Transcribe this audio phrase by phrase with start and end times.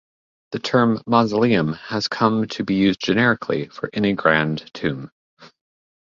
[0.53, 5.11] The term "mausoleum" has come to be used generically for any grand tomb.